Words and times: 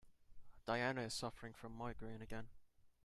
Diana 0.65 1.01
is 1.01 1.13
suffering 1.13 1.53
from 1.53 1.77
migraine 1.77 2.23
again. 2.23 2.47